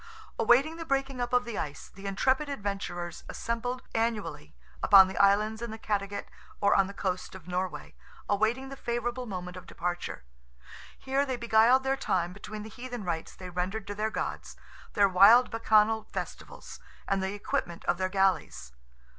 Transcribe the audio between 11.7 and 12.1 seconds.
their